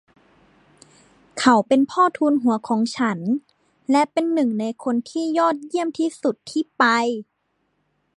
[1.39, 3.19] เขาเป็นพ่อทูนหัวของฉัน
[3.91, 6.83] และเป็นหนึ่งในคนที่ยอดเยี่ยมที่สุดที่ไป